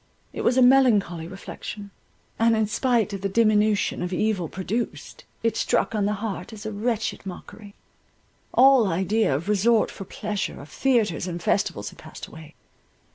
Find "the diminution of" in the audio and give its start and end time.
3.21-4.11